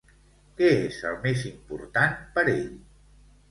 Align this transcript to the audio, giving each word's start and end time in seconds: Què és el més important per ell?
Què 0.61 0.69
és 0.85 0.97
el 1.09 1.19
més 1.27 1.45
important 1.51 2.19
per 2.39 2.47
ell? 2.57 2.67